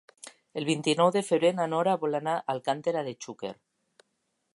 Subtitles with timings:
[0.61, 3.53] El vint-i-nou de febrer na Nora vol anar a Alcàntera de Xúquer.